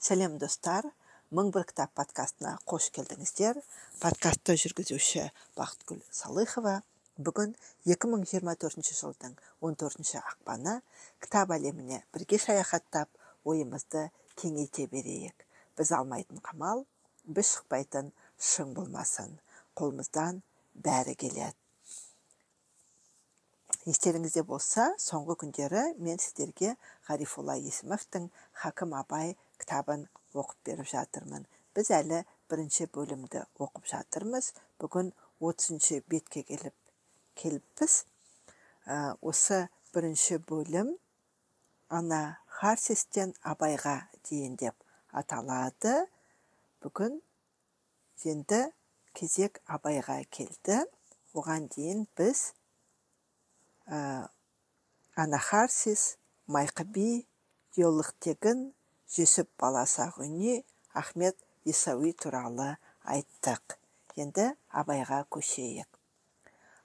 [0.00, 0.86] сәлем достар.
[1.30, 3.60] Мың бір кітап подкастына қош келдіңіздер.
[4.00, 5.26] Подкастты жүргізуші
[5.58, 6.80] бақытгүл салыхова.
[7.20, 7.52] Бүгін
[7.84, 10.78] 2024 жылдың 14 ақпаны
[11.20, 13.12] кітап әлеміне бірге саяхаттап
[13.44, 14.08] ойымызды
[14.40, 15.44] кеңейте берейік.
[15.76, 16.86] Біз алмайтын қамал
[17.28, 18.10] біз шықпайтын
[18.40, 19.36] шың болмасын.
[19.76, 20.40] Қолымыздан
[20.74, 21.54] бәрі келеді.
[23.88, 26.74] Естеріңізде болса соңғы күндері мен сіздерге
[27.08, 28.26] ғарифолла есімовтің
[28.64, 31.46] хакім абай кітабын оқып беріп жатырмын
[31.76, 34.52] біз әлі бірінші бөлімді оқып жатырмыз
[34.82, 36.74] бүгін отызыншы бетке келіп
[37.40, 37.94] келіппіз
[38.86, 40.94] ә, осы бірінші бөлім
[42.00, 42.20] ана
[42.60, 43.96] харсистен абайға
[44.28, 44.76] дейін деп
[45.22, 45.96] аталады
[46.84, 47.18] бүгін
[48.34, 48.62] енді
[49.16, 50.82] кезек абайға келді
[51.34, 52.44] оған дейін біз
[55.24, 56.16] анахарсис
[56.46, 57.08] майқы би
[59.14, 60.60] жүсіп баласағұни
[61.00, 63.76] ахмет исауи туралы айттық.
[64.20, 65.88] Енді абайға көшейік.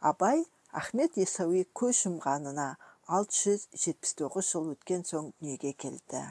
[0.10, 0.46] Абай
[0.82, 2.68] ахмет исауи көз жұмғанына
[3.08, 6.24] 679 жыл өткен соң дүниеге келді.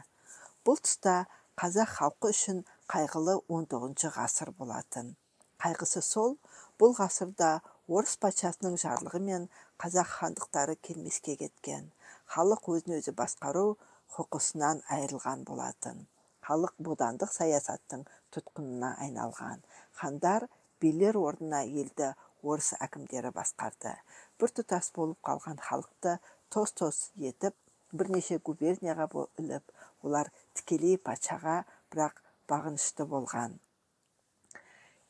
[0.66, 1.14] Бұл тұста
[1.60, 5.14] қазақ халқы үшін қайғылы 19 ғасыр болатын.
[5.62, 6.34] Қайғысы сол
[6.80, 9.46] бұл ғасырда орыс патшасының жарлығымен
[9.78, 11.92] қазақ хандықтары келмеске кеткен.
[12.34, 13.76] Халық өзін өзі басқару
[14.16, 16.04] құқысынан айырылған болатын.
[16.44, 18.04] Халық бодандық саясаттың
[18.36, 19.62] тұтқынына айналған
[20.00, 20.46] хандар
[20.82, 22.10] билер орнына елді
[22.42, 23.94] орыс әкімдері басқарды.
[24.40, 26.18] Біртұтас болып қалған халықты
[26.52, 26.98] тос тос
[27.30, 27.56] етіп
[27.92, 29.72] бірнеше губернияға бөліп
[30.04, 31.62] олар тікелей патшаға
[31.94, 32.20] бірақ
[32.50, 33.56] бағынышты болған.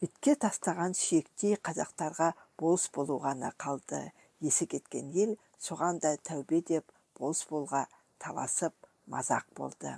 [0.05, 4.03] Итке тастаған сүйектей қазақтарға болыс болу ғана қалды.
[4.45, 7.87] Есі кеткен ел соған да тәубе деп болыс болға
[8.21, 8.75] таласып
[9.11, 9.93] мазақ болды.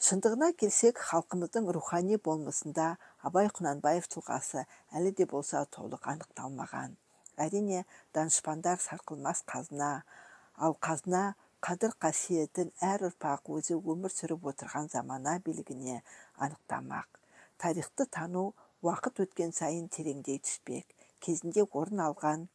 [0.00, 2.86] Шындығына келсек халқымыздың рухани болмысында
[3.28, 4.64] абай құнанбаев тұлғасы
[4.96, 6.96] әлі де болса толық анықталмаған.
[7.44, 7.84] Әрине
[8.16, 9.90] данышпандар сарқылмас қазына
[10.56, 11.24] ал қазына
[11.66, 16.00] қадір қасиетін әр ұрпақ өзі өмір сүріп отырған замана билігіне
[16.46, 17.20] анықтамақ.
[17.60, 18.46] Тарихты тану
[18.80, 22.46] уақыт өткен сайын тереңдей түспек кезінде орын алған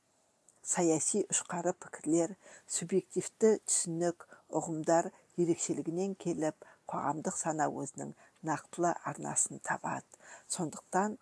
[0.65, 2.33] саяси ұшқары пікірлер
[2.77, 4.25] субъективті түсінік
[4.59, 8.15] ұғымдар ерекшелігінен келіп қоғамдық сана өзінің
[8.49, 10.19] нақтылы арнасын табады.
[10.55, 11.17] Сондықтан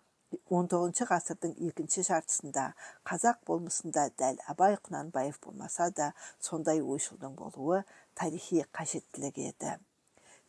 [0.50, 2.64] 19 ғасырдың екінші жартысында
[3.10, 6.10] қазақ болмысында дәл абай құнанбаев болмаса да
[6.48, 7.84] сондай ойшылдың болуы
[8.18, 9.76] тарихи қажеттілік еді.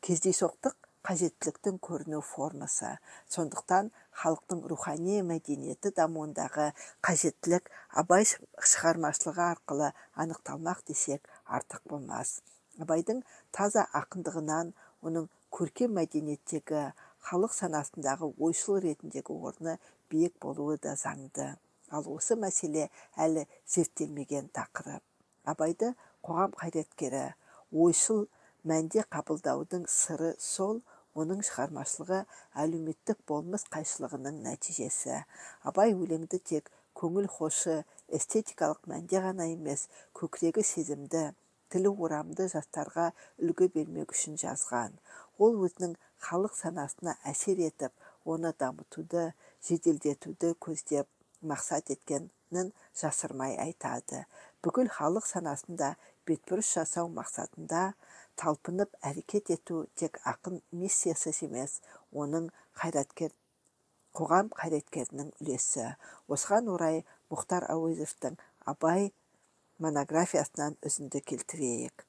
[0.06, 0.76] Кездейсоқтық
[1.06, 2.96] қажеттіліктің көріну формасы
[3.36, 3.92] сондықтан
[4.24, 6.72] халықтың рухани мәдениеті дамуындағы
[7.06, 7.70] қажеттілік
[8.02, 9.94] абай шығармашылығы арқылы
[10.26, 12.40] анықталмақ десек артық болмас.
[12.84, 13.22] Абайдың
[13.56, 14.72] таза ақындығынан
[15.06, 16.82] оның көркем мәдениеттегі
[17.28, 19.78] халық санасындағы ойшыл ретіндегі орны
[20.12, 21.54] биік болуы да заңды.
[21.90, 25.04] Ал осы мәселе әлі зерттелмеген тақырып.
[25.46, 25.94] Абайды
[26.26, 27.26] қоғам қайраткері
[27.72, 28.26] ойшыл
[28.66, 30.82] мәнде қабылдаудың сыры сол
[31.16, 32.24] оның шығармашылығы
[32.64, 35.22] әлеуметтік болмыс қайшылығының нәтижесі.
[35.64, 37.84] Абай өлеңді тек көңіл хошы
[38.20, 39.88] эстетикалық мәнде ғана емес
[40.18, 41.30] көкірегі сезімді
[41.76, 43.10] тілі орамды жастарға
[43.44, 44.96] үлгі бермек үшін жазған.
[45.44, 47.92] Ол өзінің халық санасына әсер етіп
[48.24, 49.26] оны дамытуды
[49.68, 51.10] жеделдетуді көздеп
[51.44, 54.24] мақсат еткенін жасырмай айтады.
[54.64, 57.82] Бүкіл халық санасында бетбұрыс жасау мақсатында
[58.40, 61.82] талпынып әрекет ету тек ақын миссиясы емес
[62.24, 62.48] оның
[62.80, 63.36] қайраткер
[64.16, 65.92] қоғам қайраткерінің үлесі.
[66.32, 68.40] Осыған орай мұхтар әуезовтің
[68.72, 69.12] абай
[69.84, 72.06] монографиясынан үзінді келтірейік.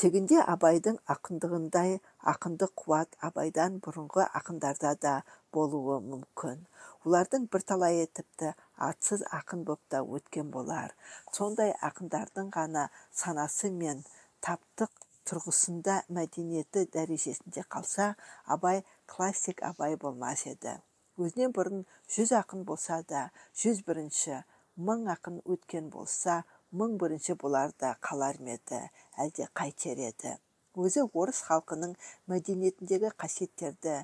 [0.00, 1.98] Тегінде абайдың ақындығындай
[2.32, 5.12] ақындық қуат абайдан бұрынғы ақындарда да
[5.56, 6.62] болуы мүмкін.
[7.04, 8.54] Олардың бірталайы тіпті
[8.88, 10.96] атсыз ақын боп та өткен болар.
[11.36, 12.88] Сондай ақындардың ғана
[13.22, 14.02] санасы мен
[14.46, 18.14] таптық тұрғысында мәдениеті дәрежесінде қалса
[18.56, 20.78] абай классик абай болмас еді.
[21.20, 21.84] Өзінен бұрын
[22.14, 23.28] жүз ақын болса да
[23.62, 24.40] жүз бірінші
[24.88, 26.40] мың ақын өткен болса
[26.80, 28.80] мың бірінші болар да қалар ма еді
[29.24, 30.36] әлде қайтер еді?
[30.78, 31.96] Өзі орыс халқының
[32.30, 33.96] мәдениетіндегі қасиеттерді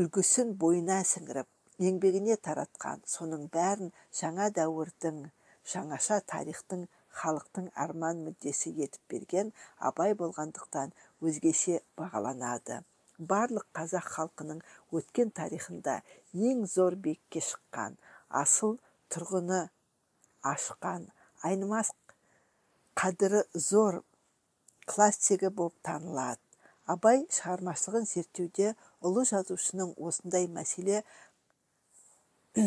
[0.00, 5.20] үлгісін бойына сіңіріп еңбегіне таратқан соның бәрін жаңа дәуірдің
[5.74, 6.86] жаңаша тарихтың
[7.20, 9.52] халықтың арман мүддесі етіп берген
[9.90, 10.94] абай болғандықтан
[11.30, 12.82] өзгеше бағаланады.
[13.32, 14.62] Барлық қазақ халқының
[14.96, 16.00] өткен тарихында
[16.50, 17.98] ең зор биікке шыққан
[18.42, 18.78] асыл
[19.12, 19.60] тұрғыны
[20.46, 21.08] ашқан.
[21.46, 21.92] Айнымас
[23.00, 24.02] қадірі зор
[24.90, 26.40] классигі болып танылады.
[26.90, 28.72] Абай шығармашылығын зерттеуде
[29.06, 31.02] ұлы жазушының осындай мәселе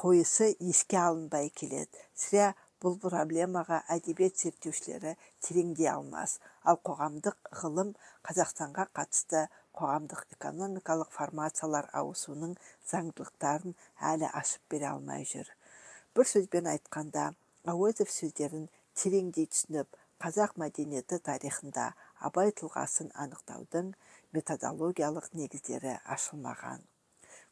[0.00, 2.02] қойысы еске алынбай келеді.
[2.18, 2.48] Сірә
[2.82, 5.14] бұл проблемаға әдебиет зерттеушілері
[5.44, 6.40] тереңдей алмас.
[6.66, 7.94] Ал қоғамдық ғылым
[8.26, 9.46] қазақстанға қатысты
[9.80, 12.56] қоғамдық экономикалық формациялар ауысуының
[12.90, 13.76] заңдылықтарын
[14.12, 15.50] әлі ашып бере алмай жүр.
[16.16, 17.28] Бір сөзбен айтқанда
[17.72, 21.90] әуезов сөздерін тереңдей түсініп қазақ мәдениеті тарихында
[22.28, 23.90] абай тұлғасын анықтаудың
[24.36, 26.80] методологиялық негіздері ашылмаған.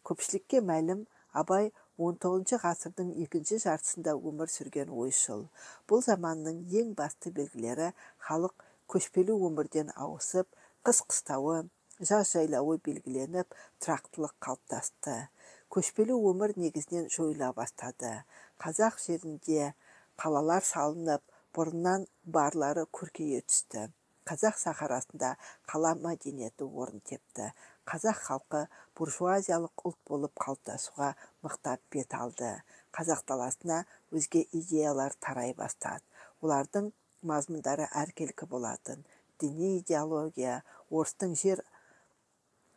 [0.08, 1.04] Көпшілікке мәлім
[1.40, 1.70] абай
[2.08, 5.44] 19 ғасырдың екінші жартысында өмір сүрген ойшыл.
[5.88, 7.92] Бұл заманның ең басты белгілері
[8.28, 10.48] халық көшпелі өмірден ауысып
[10.88, 11.62] қыс қыстауы
[12.00, 15.28] жаз жайлауы белгіленіп тұрақтылық қалыптасты.
[15.70, 18.24] Көшпелі өмір негізінен жойыла бастады.
[18.58, 19.74] Қазақ жерінде
[20.18, 21.22] қалалар салынып
[21.54, 23.90] бұрыннан барлары көркейе түсті.
[24.24, 25.34] Қазақ сахарасында
[25.70, 27.50] қала мәдениеті орын тепті.
[27.84, 28.62] Қазақ халқы
[28.96, 31.10] буржуазиялық ұлт болып қалыптасуға
[31.44, 32.54] мықтап бет алды.
[32.96, 36.02] Қазақ даласына өзге идеялар тарай бастады.
[36.40, 36.90] Олардың
[37.22, 39.04] мазмұндары әркелкі болатын.
[39.42, 41.60] Діни идеология орыстың жер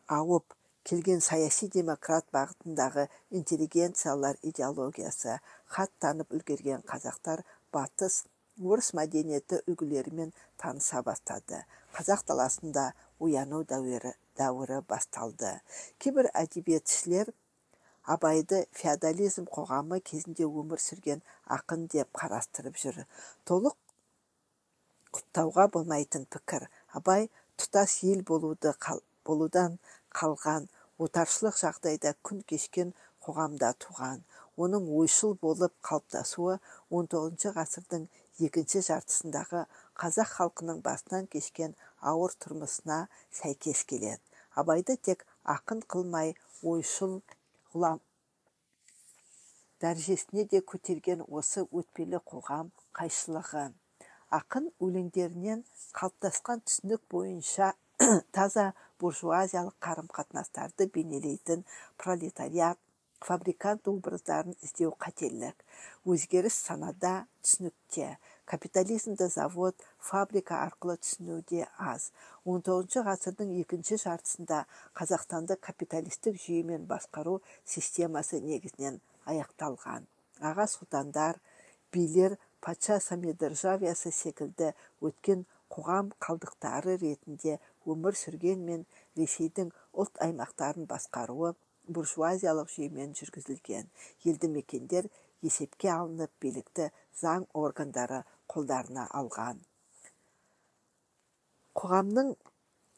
[0.08, 0.56] ауып
[0.88, 3.08] келген саяси демократ бағытындағы
[3.40, 5.40] интеллигенциялар идеологиясы
[5.76, 7.44] хат танып үлгерген қазақтар
[7.76, 8.24] батыс
[8.58, 11.60] орыс мәдениеті үлгілерімен таныса бастады.
[11.94, 12.86] Қазақ даласында
[13.20, 15.52] ояну дәуірі дәуірі басталды.
[16.00, 17.34] Кейбір әдебиетшілер
[18.16, 21.22] абайды феодализм қоғамы кезінде өмір сүрген
[21.58, 23.04] ақын деп қарастырып жүр.
[23.46, 23.76] Толық
[25.18, 27.30] құптауға болмайтын пікір абай
[27.60, 28.74] тұтас ел болуды
[29.28, 29.78] болудан
[30.18, 30.68] қалған
[31.06, 32.94] отаршылық жағдайда күн кешкен
[33.26, 34.24] қоғамда туған.
[34.58, 36.56] Оның ойшыл болып қалыптасуы
[37.00, 38.08] 19 ғасырдың
[38.48, 39.64] екінші жартысындағы
[40.02, 41.76] қазақ халқының басынан кешкен
[42.14, 43.00] ауыр тұрмысына
[43.42, 44.22] сәйкес келеді.
[44.58, 45.26] Абайды тек
[45.56, 46.34] ақын қылмай
[46.74, 47.20] ойшыл
[47.74, 48.02] ғұлам
[49.84, 53.68] дәрежесіне де көтерген осы өтпелі қоғам қайшылығы.
[54.34, 55.62] Ақын өлеңдерінен
[56.00, 57.76] қалыптасқан түсінік бойынша
[58.38, 61.64] таза буржуазиялық қарым қатынастарды бейнелейтін
[61.98, 62.78] пролетариат
[63.26, 65.58] фабрикант образдарын іздеу қателік.
[66.06, 68.18] Өзгеріс санада түсінікте.
[68.46, 72.12] Капитализмді завод фабрика арқылы түсінуде аз.
[72.46, 74.64] 19 ғасырдың екінші жартысында
[75.00, 80.06] қазақстанды капиталистік жүйемен басқару системасы негізінен аяқталған.
[80.46, 81.42] Аға сұлтандар
[81.92, 87.58] билер патша самодержавиясы секілді өткен қоғам қалдықтары ретінде
[87.94, 88.84] өмір сүргенмен
[89.20, 91.54] ресейдің ұлт аймақтарын басқаруы
[91.88, 93.88] буржуазиялық жүйемен жүргізілген.
[94.28, 95.08] Елді мекендер
[95.46, 96.90] есепке алынып билікті
[97.22, 99.64] заң органдары қолдарына алған.
[101.78, 102.34] Қоғамның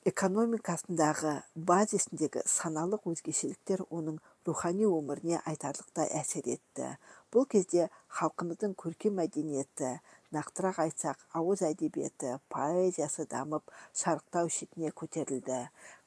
[0.09, 1.33] экономикасындағы
[1.69, 6.93] базисіндегі саналық өзгешеліктер оның рухани өміріне айтарлықтай әсер етті.
[7.33, 7.89] Бұл кезде
[8.19, 9.91] халқымыздың көркем мәдениеті
[10.35, 13.69] нақтырақ айтсақ ауыз әдебиеті поэзиясы дамып
[14.01, 15.59] шарықтау шетіне көтерілді.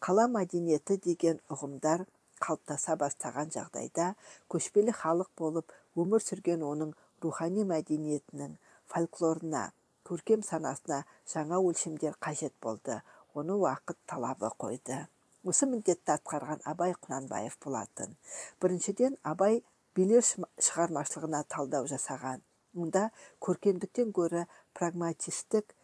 [0.03, 2.05] Қала мәдениеті деген ұғымдар
[2.43, 4.13] қалыптаса бастаған жағдайда
[4.51, 8.59] көшпелі халық болып өмір сүрген оның рухани мәдениетінің
[8.91, 9.69] фольклорына
[10.09, 13.01] көркем санасына жаңа өлшемдер қажет болды.
[13.35, 15.07] Оны уақыт талабы қойды.
[15.43, 18.17] Осы міндетті атқарған абай құнанбаев болатын.
[18.61, 19.63] Біріншіден абай
[19.97, 22.41] билер шығармашылығына талдау жасаған.
[22.73, 23.09] Мұнда
[23.45, 24.47] көркемдіктен гөрі
[24.79, 25.75] прагматистік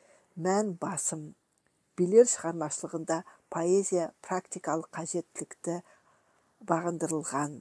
[0.46, 1.34] мән басым.
[1.98, 3.22] Билер шығармашылығында
[3.52, 5.80] поэзия практикалық қажеттілікті
[6.70, 7.58] бағындырылған.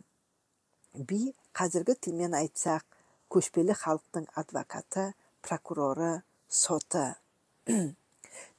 [1.09, 1.21] Би
[1.57, 2.85] қазіргі тілмен айтсақ
[3.33, 5.09] көшпелі халықтың адвокаты
[5.43, 6.11] прокуроры
[6.47, 7.07] соты.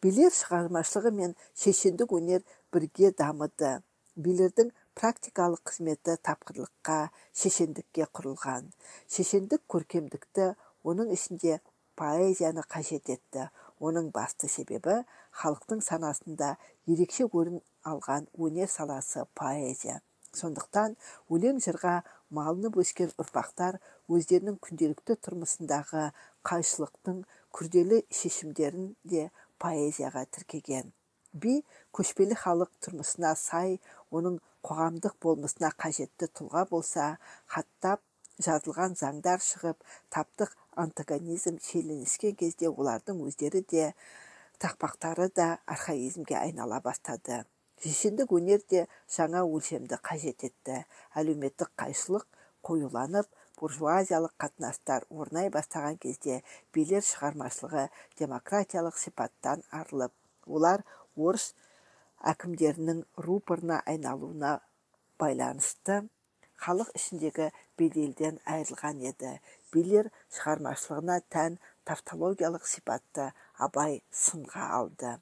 [0.02, 3.78] Билер шығармашылығы мен шешендік өнер бірге дамыды.
[4.18, 6.98] Билердің практикалық қызметі тапқырлыққа
[7.38, 8.64] шешендікке құрылған.
[9.06, 10.48] Шешендік көркемдікті
[10.90, 11.60] оның ішінде
[11.98, 13.48] поэзияны қажет етті.
[13.78, 15.04] Оның басты себебі
[15.38, 16.56] халықтың санасында
[16.90, 20.00] ерекше орын алған өнер саласы поэзия.
[20.34, 20.96] Сондықтан
[21.30, 21.94] өлең жырға
[22.34, 23.78] малынып өскен ұрпақтар
[24.10, 26.08] өздерінің күнделікті тұрмысындағы
[26.50, 27.22] қайшылықтың
[27.54, 29.28] күрделі шешімдерін де
[29.62, 30.90] поэзияға тіркеген.
[31.32, 31.62] Би
[31.94, 33.78] көшпелі халық тұрмысына сай
[34.10, 37.08] оның қоғамдық болмысына қажетті тұлға болса
[37.54, 38.02] хаттап
[38.44, 39.84] жазылған заңдар шығып
[40.14, 43.92] таптық антагонизм шиеленіскен кезде олардың өздері де
[44.62, 47.44] тақпақтары да архаизмге айнала бастады.
[47.82, 50.80] Шешендік өнер де жаңа өлшемді қажет етті.
[51.14, 52.26] Әлеуметтік қайшылық
[52.66, 56.42] қоюланып буржуазиялық қатынастар орнай бастаған кезде
[56.74, 57.86] билер шығармашылығы
[58.18, 60.14] демократиялық сипаттан арылып
[60.46, 60.84] олар
[61.16, 61.52] орыс
[62.32, 64.58] әкімдерінің рупорына айналуына
[65.22, 66.02] байланысты
[66.64, 67.48] халық ішіндегі
[67.78, 69.32] беделден айырылған еді.
[69.72, 71.58] Билер шығармашылығына тән
[71.88, 73.30] тавтологиялық сипатты
[73.66, 75.18] абай сынға алды.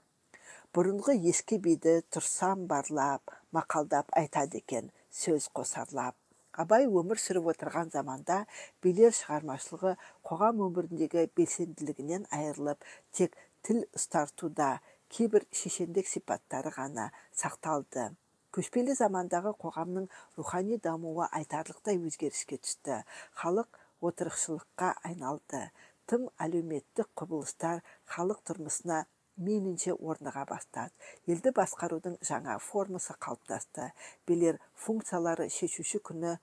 [0.77, 6.17] Бұрынғы ескі биді тұрсам барлап мақалдап айтады екен сөз қосарлап.
[6.57, 8.43] Абай өмір сүріп отырған заманда
[8.85, 9.93] билер шығармашылығы
[10.25, 13.37] қоғам өміріндегі белсенділігінен айырылып тек
[13.67, 14.71] тіл ұстартуда
[15.13, 18.11] кейбір шешендік сипаттары ғана сақталды.
[18.57, 20.07] Көшпелі замандағы қоғамның
[20.39, 23.03] рухани дамуы айтарлықтай өзгеріске түсті.
[23.43, 25.61] Халық отырықшылыққа айналды.
[26.09, 27.83] Тым әлеуметтік құбылыстар
[28.15, 29.05] халық тұрмысына
[29.37, 30.95] мейлінше орныға бастады.
[31.29, 33.91] Елді басқарудың жаңа формасы қалыптасты.
[34.27, 36.37] Билер функциялары шешуші күні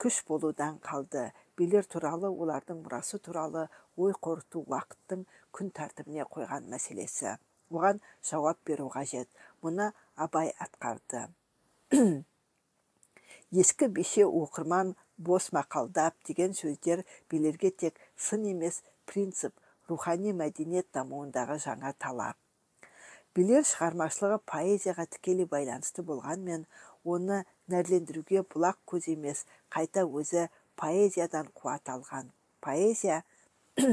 [0.00, 1.30] күш болудан қалды.
[1.56, 5.24] Билер туралы олардың мұрасы туралы ой қорыту уақыттың
[5.56, 7.38] күн тәртібіне қойған мәселесі.
[7.70, 9.28] Оған жауап беру қажет.
[9.62, 11.28] Мұны абай атқарды.
[13.50, 19.54] Ескі беше оқырман бос мақалдап деген сөздер билерге тек сын емес принцип
[19.88, 22.36] рухани мәдениет дамуындағы жаңа талап.
[23.34, 26.64] Билер шығармашылығы поэзияға тікелей байланысты болғанмен
[27.04, 30.48] оны нәрлендіруге бұлақ көз емес қайта өзі
[30.80, 32.32] поэзиядан қуат алған.
[32.60, 33.22] Поэзия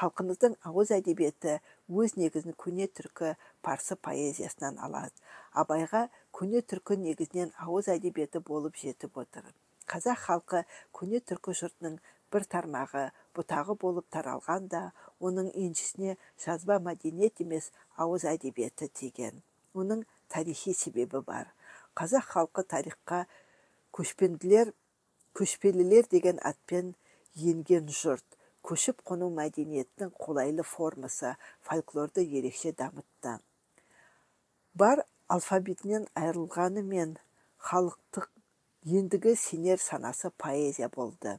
[0.00, 1.58] халқымыздың ауыз әдебиеті
[1.88, 5.14] өз негізін көне түркі парсы поэзиясынан алады.
[5.52, 9.44] Абайға көне түркі негізінен ауыз әдебиеті болып жетіп отыр.
[9.90, 11.98] Қазақ халқы көне түркі жұртының
[12.32, 19.42] бір тармағы бұтағы болып таралғанда оның еншісіне жазба мәдениет емес ауыз әдебиеті тиген.
[19.74, 21.52] Оның тарихи себебі бар.
[21.98, 23.26] Қазақ халқы тарихқа
[23.92, 24.72] көшпенділер
[25.36, 26.94] көшпелілер деген атпен
[27.34, 28.24] енген жұрт.
[28.66, 31.34] Көшіп қону мәдениетінің қолайлы формасы
[31.66, 33.38] фольклорды ерекше дамытты.
[34.74, 37.16] Бар алфавитінен айырылғанымен
[37.68, 38.28] халықтық
[38.98, 41.38] ендігі сенер санасы поэзия болды.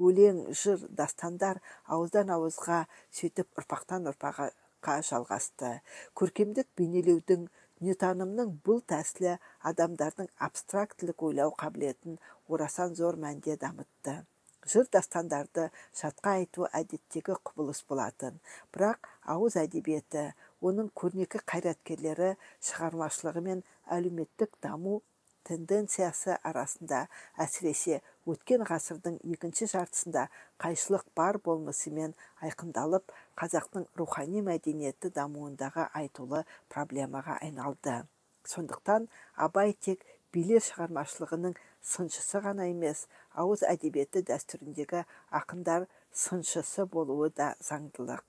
[0.00, 2.84] Өлең жыр дастандар ауыздан ауызға
[3.18, 5.74] сөйтіп ұрпақтан ұрпаққа жалғасты.
[6.16, 7.46] Көркемдік бейнелеудің
[7.80, 9.36] дүниетанымның бұл тәсілі
[9.70, 14.20] адамдардың абстрактілік ойлау қабілетін орасан зор мәнде дамытты.
[14.68, 18.40] Жыр дастандарды жатқа айту әдеттегі құбылыс болатын.
[18.74, 22.34] Бірақ ауыз әдебиеті оның көрнекі қайраткерлері
[22.68, 23.62] шығармашылығы мен
[23.96, 25.00] әлеуметтік даму
[25.48, 27.00] тенденциясы арасында
[27.40, 28.00] әсіресе
[28.30, 30.26] өткен ғасырдың екінші жартысында
[30.62, 32.14] қайшылық бар болмысымен
[32.44, 38.02] айқындалып қазақтың рухани мәдениеті дамуындағы айтулы проблемаға айналды.
[38.44, 41.54] Сондықтан абай тек билер шығармашылығының
[41.92, 43.04] сыншысы ғана емес
[43.42, 45.04] ауыз әдебиеті дәстүріндегі
[45.40, 45.86] ақындар
[46.22, 48.24] сыншысы болуы да заңдылық.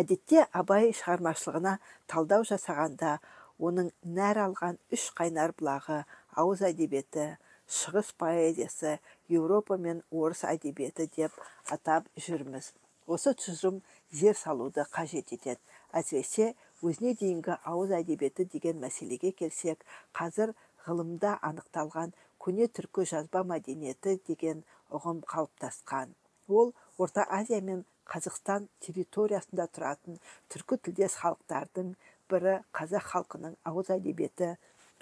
[0.00, 1.78] Әдетте абай шығармашылығына
[2.10, 3.18] талдау жасағанда
[3.58, 6.00] оның нәр алған үш қайнар бұлағы
[6.42, 7.26] ауыз әдебиеті
[7.70, 8.98] шығыс поэзиясы
[9.28, 11.36] еуропа мен орыс әдебиеті деп
[11.70, 12.72] атап жүрміз.
[13.06, 15.60] Осы тұжырым зер салуды қажет етеді.
[15.92, 19.84] Әсіресе өзіне дейінгі ауыз әдебиеті деген мәселеге келсек
[20.18, 20.52] қазір
[20.86, 22.12] ғылымда анықталған
[22.44, 24.62] көне түркі жазба мәдениеті деген
[24.92, 26.12] ұғым қалыптасқан.
[26.48, 30.20] Ол орта азия мен қазақстан территориясында тұратын
[30.52, 31.94] түркі тілдес халықтардың
[32.30, 34.50] бірі қазақ халқының ауыз әдебиеті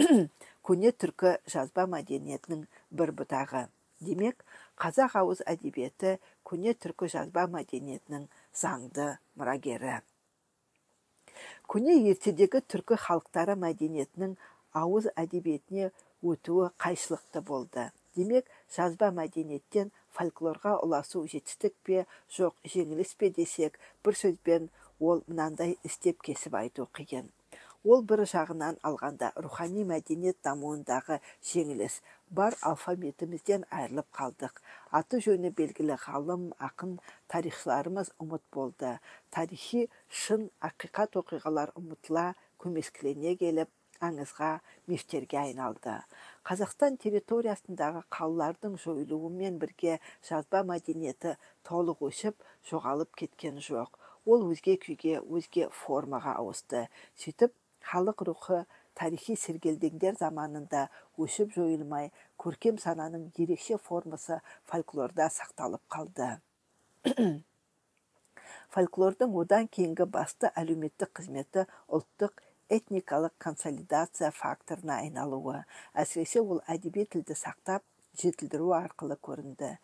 [0.68, 2.62] көне түркі жазба мәдениетінің
[3.00, 3.66] бір бұтағы.
[4.02, 4.46] Демек
[4.78, 8.30] қазақ ауыз әдебиеті көне түркі жазба мәдениетінің
[8.62, 10.00] заңды мұрагері.
[11.70, 14.36] Көне ертедегі түркі халықтары мәдениетінің
[14.82, 15.90] ауыз әдебиетіне
[16.22, 17.90] өтуі қайшылықты болды.
[18.16, 22.04] Демек жазба мәдениеттен фольклорға ұласу жетістік пе
[22.36, 24.68] жоқ жеңіліс пе десек бір сөзбен
[25.00, 27.30] ол мынандай істеп кесіп айту қиын.
[27.84, 31.18] Ол бір жағынан алғанда рухани мәдениет дамуындағы
[31.52, 31.96] жеңіліс
[32.32, 34.56] бар алфавитімізден айырылып қалдық.
[34.98, 36.96] Аты жөні белгілі ғалым ақын
[37.32, 38.94] тарихшыларымыз ұмыт болды.
[39.34, 39.84] Тарихи
[40.22, 42.32] шын ақиқат оқиғалар ұмытыла
[42.64, 43.70] көмескілене келіп
[44.02, 44.50] аңызға
[44.90, 45.94] мифтерге айналды.
[46.48, 49.98] Қазақстан территориясындағы қалалардың жойылуымен бірге
[50.28, 51.36] жазба мәдениеті
[51.68, 53.98] толық өшіп жоғалып кеткен жоқ.
[54.26, 56.86] Ол өзге күйге өзге формаға ауысты.
[57.18, 58.64] Сөйтіп халық рухы
[58.98, 60.88] тарихи сергелдеңдер заманында
[61.24, 62.10] өшіп жойылмай
[62.44, 66.30] көркем сананың ерекше формасы фольклорда сақталып қалды.
[68.72, 72.40] Фольклордың одан кейінгі басты әлеуметтік қызметі ұлттық
[72.72, 75.64] этникалық консолидация факторына айналуы.
[75.92, 77.84] Әсіресе ол әдеби тілді сақтап
[78.22, 79.74] жетілдіру арқылы көрінді.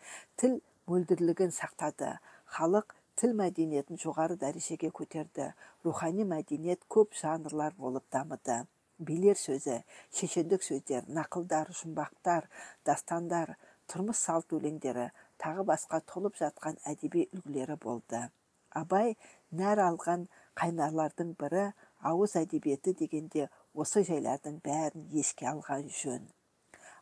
[0.41, 0.57] Тіл
[0.89, 2.15] мөлдірлігін сақтады.
[2.55, 5.51] Халық тіл мәдениетін жоғары дәрежеге көтерді.
[5.85, 8.63] Рухани мәдениет көп жанрлар болып дамыды.
[8.99, 9.79] Билер сөзі
[10.19, 12.49] шешендік сөздер нақылдар жұмбақтар
[12.85, 13.55] дастандар
[13.91, 15.09] тұрмыс салт өлеңдері
[15.41, 18.21] тағы басқа толып жатқан әдеби үлгілері болды.
[18.69, 19.15] Абай
[19.61, 20.27] нәр алған
[20.59, 21.69] қайнарлардың бірі
[22.11, 26.27] ауыз әдебиеті дегенде осы жайлардың бәрін еске алған жөн.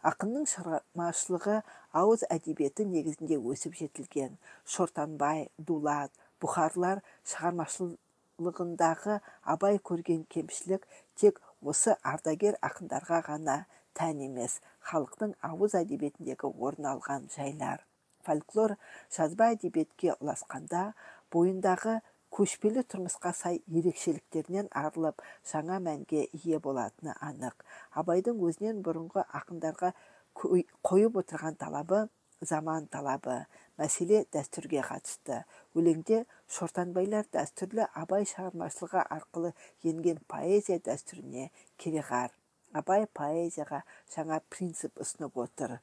[0.08, 1.58] Ақынның шығармашылығы
[2.02, 4.38] ауыз әдебиеті негізінде өсіп жетілген.
[4.64, 6.12] Шортанбай дулат
[6.44, 7.02] бұхарлар
[7.32, 9.20] шығармашылығындағы
[9.56, 10.88] абай көрген кемшілік
[11.20, 13.58] тек осы ардагер ақындарға ғана
[13.98, 14.60] тән емес
[14.90, 17.86] халықтың ауыз әдебиетіндегі орын алған жайлар.
[18.26, 18.76] Фольклор
[19.16, 20.92] жазба әдебиетке ұласқанда
[21.34, 22.00] бойындағы
[22.38, 27.56] көшпелі тұрмысқа сай ерекшеліктерінен арылып жаңа мәнге ие болатыны анық.
[27.96, 29.94] Абайдың өзінен бұрынғы ақындарға
[30.38, 32.06] қойып отырған талабы
[32.42, 33.38] заман талабы
[33.80, 35.44] мәселе дәстүрге қатысты.
[35.78, 36.24] Өлеңде
[36.58, 39.54] шортанбайлар дәстүрлі абай шығармашылығы арқылы
[39.84, 41.50] енген поэзия дәстүріне
[41.82, 42.32] кереғар.
[42.74, 45.78] Абай поэзияға жаңа принцип ұсынып отыр.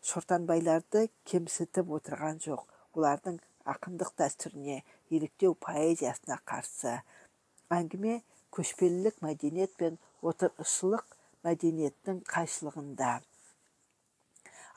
[0.00, 2.64] Шортанбайларды кемсітіп отырған жоқ.
[2.96, 7.00] Олардың ақындық дәстүріне еліктеу поэзиясына қарсы.
[7.70, 8.20] Әңгіме
[8.56, 11.16] көшпелілік мәдениет пен отырықшылық
[11.46, 13.20] мәдениеттің қайшылығында.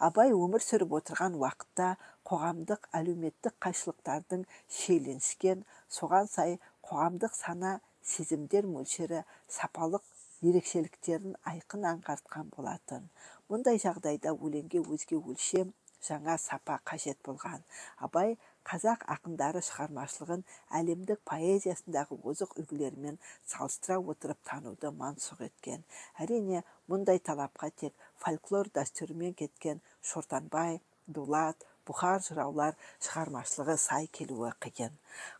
[0.07, 1.89] Абай өмір сүріп отырған уақытта
[2.29, 4.45] қоғамдық әлеуметтік қайшылықтардың
[4.77, 5.63] шиеленіскен
[5.97, 6.57] соған сай
[6.89, 7.79] қоғамдық сана
[8.13, 9.23] сезімдер мөлшері
[9.57, 10.03] сапалық
[10.43, 13.07] ерекшеліктерін айқын аңғартқан болатын.
[13.51, 15.71] Мұндай жағдайда өлеңге өзге өлшем
[16.03, 17.63] жаңа сапа қажет болған.
[18.05, 18.35] Абай
[18.67, 20.43] қазақ ақындары шығармашылығын
[20.79, 23.19] әлемдік поэзиясындағы озық үлгілерімен
[23.53, 25.83] салыстыра отырып тануды мансұқ еткен.
[26.19, 34.93] Әрине мұндай талапқа тек фольклор дәстүрімен кеткен шортанбай дулат бұхар жыраулар шығармашылығы сай келуі қиын.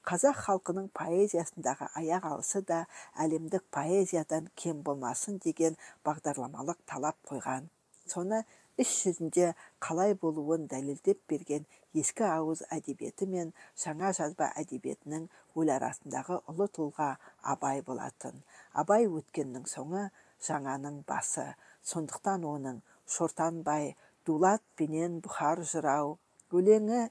[0.09, 2.81] Қазақ халқының поэзиясындағы аяқ алысы да
[3.25, 7.69] әлемдік поэзиядан кем болмасын деген бағдарламалық талап қойған.
[8.11, 8.43] Соны
[8.81, 9.53] іс жүзінде
[9.85, 11.65] қалай болуын дәлелдеп берген
[12.01, 15.27] ескі ауыз әдебиеті мен жаңа жазба әдебиетінің
[15.61, 17.09] өл арасындағы ұлы тұлға
[17.53, 18.41] абай болатын.
[18.73, 20.09] Абай өткеннің соңы
[20.47, 21.53] жаңаның басы.
[21.91, 22.79] Сондықтан оның
[23.15, 23.93] шортанбай
[24.27, 26.17] дулат пенен бұхар жырау
[26.53, 27.01] өлеңі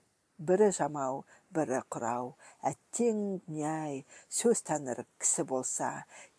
[0.50, 1.22] бірі жамау
[1.54, 2.32] бірі құрау.
[2.70, 4.04] Әттең дүние
[4.40, 5.90] сөз тәңір кісі болса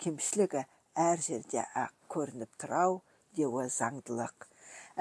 [0.03, 0.65] кемшілігі
[1.07, 3.01] әр жерде ақ көрініп тұрау
[3.37, 4.49] деуі заңдылық.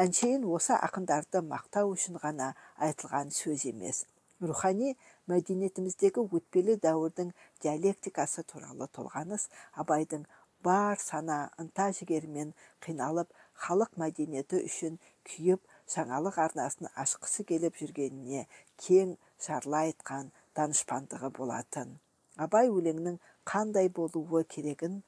[0.05, 2.53] Әншейін осы ақындарды мақтау үшін ғана
[2.87, 4.05] айтылған сөз емес.
[4.43, 4.95] Рухани
[5.31, 7.29] мәдениетіміздегі өтпелі дәуірдің
[7.63, 9.45] диалектикасы туралы толғаныс
[9.79, 10.25] абайдың
[10.67, 12.53] бар сана ынта жігерімен
[12.87, 13.33] қиналып
[13.65, 14.99] халық мәдениеті үшін
[15.29, 15.63] күйіп
[15.95, 18.47] жаңалық арнасын ашқысы келіп жүргеніне
[18.85, 21.97] кең жарыла айтқан данышпандығы болатын.
[22.45, 23.19] Абай өлеңнің
[23.53, 25.03] қандай болуы керегін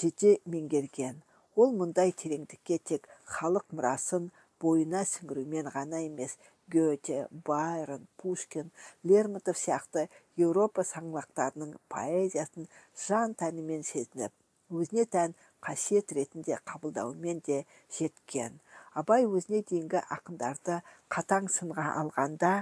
[0.00, 1.22] жете меңгерген.
[1.58, 4.30] Ол мұндай тереңдікке тек халық мұрасын
[4.62, 6.36] бойына сіңірумен ғана емес
[6.70, 8.70] гете байрон пушкин
[9.10, 12.68] лермонтов сияқты еуропа саңлақтарының поэзиясын
[13.06, 14.34] жан тәнімен сезініп
[14.70, 17.64] өзіне тән қасиет ретінде қабылдауымен де
[17.98, 18.60] жеткен.
[18.98, 20.80] Абай өзіне дейінгі ақындарды
[21.14, 22.52] қатаң сынға алғанда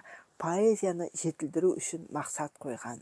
[0.43, 3.01] поэзияны жетілдіру үшін мақсат қойған.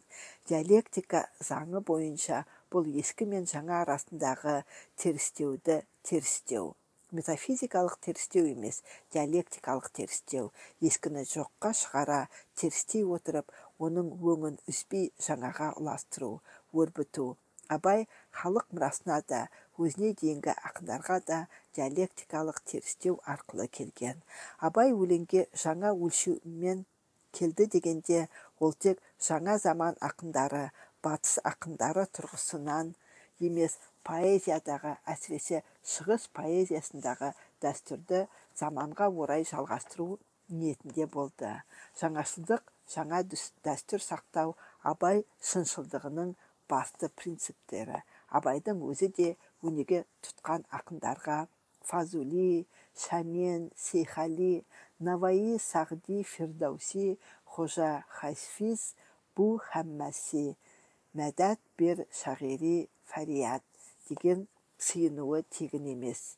[0.49, 4.63] Диалектика заңы бойынша бұл ескі мен жаңа арасындағы
[5.03, 6.75] терістеуді терістеу.
[7.15, 8.81] Метафизикалық терістеу емес
[9.15, 10.51] диалектикалық терістеу.
[10.83, 12.21] Ескіні жоққа шығара
[12.59, 16.33] терістей отырып оның өңін үзбей жаңаға ұластыру
[16.73, 17.35] өрбіту.
[17.69, 18.07] Абай
[18.41, 19.41] халық мұрасына да
[19.79, 21.39] өзіне дейінгі ақындарға да
[21.77, 24.21] диалектикалық терістеу арқылы келген.
[24.59, 26.85] Абай өлеңге жаңа өлшеумен
[27.35, 28.29] келді дегенде
[28.61, 30.69] ол тек жаңа заман ақындары
[31.05, 32.95] батыс ақындары тұрғысынан
[33.41, 35.63] емес поэзиядағы әсіресе
[35.95, 37.33] шығыс поэзиясындағы
[37.65, 38.27] дәстүрді
[38.61, 41.51] заманға орай жалғастыру ниетінде болды.
[42.01, 43.23] Жаңашылдық жаңа
[43.65, 44.55] дәстүр сақтау
[44.93, 46.35] абай шыншылдығының
[46.71, 48.03] басты принциптері.
[48.35, 49.29] Абайдың өзі де
[49.63, 51.45] өнеге тұтқан ақындарға
[51.85, 52.65] фазули
[53.05, 54.65] шәмен сейхали
[54.99, 57.19] наваи сағди фирдауси
[57.55, 58.95] қожа хафиз
[59.37, 60.47] бу хәммәси
[61.19, 63.65] мәдәт бер шағири фәрият
[64.09, 64.47] деген
[64.79, 66.35] сыйынуы тегін емес.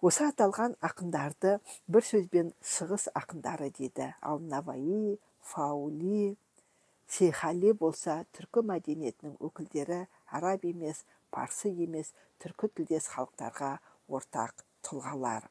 [0.00, 1.58] Осы аталған ақындарды
[1.92, 4.14] бір сөзбен шығыс ақындары дейді.
[4.22, 6.36] Ал наваи фаули
[7.10, 10.04] сейхали болса түркі мәдениетінің өкілдері
[10.38, 11.02] араб емес
[11.34, 13.72] парсы емес түркі тілдес халықтарға
[14.08, 15.48] ортақ тұлғалар.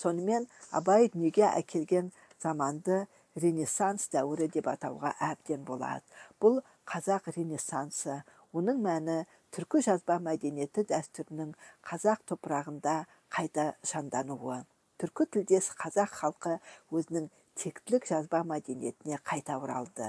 [0.00, 3.02] Сонымен абай дүниеге әкелген заманды
[3.36, 6.04] ренессанс дәуірі деп атауға әбден болады.
[6.40, 8.22] Бұл қазақ ренессансы.
[8.56, 9.18] Оның мәні
[9.54, 11.52] түркі жазба мәдениеті дәстүрінің
[11.86, 12.96] қазақ топырағында
[13.30, 14.64] қайта жандануы.
[14.98, 16.56] Түркі тілдес қазақ халқы
[16.90, 17.28] өзінің
[17.60, 20.08] тектілік жазба мәдениетіне қайта оралды.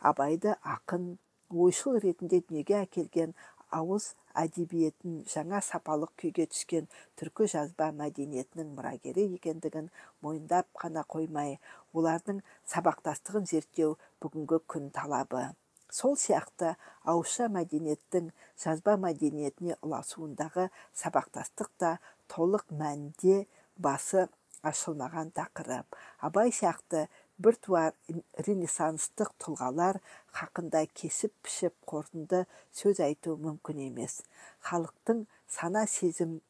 [0.00, 1.16] Абайды ақын
[1.50, 3.34] ойшыл ретінде дүниеге әкелген
[3.74, 9.90] ауыз әдебиетін жаңа сапалық күйге түскен түркі жазба мәдениетінің мұрагері екендігін
[10.24, 11.56] мойындап қана қоймай
[11.96, 15.44] олардың сабақтастығын зерттеу бүгінгі күн талабы.
[15.90, 18.32] Сол сияқты ауызша мәдениеттің
[18.62, 20.68] жазба мәдениетіне ұласуындағы
[21.02, 21.92] сабақтастық та
[22.32, 23.44] толық мәнде
[23.78, 24.26] басы
[24.70, 25.96] ашылмаған тақырып.
[26.26, 27.06] Абай сияқты
[27.42, 27.94] біртуар
[28.46, 30.00] ренессанстық тұлғалар
[30.38, 32.44] хақында кесіп пішіп қорытынды
[32.80, 34.22] сөз айту мүмкін емес.
[34.68, 35.24] Халықтың
[35.58, 36.40] сана сезім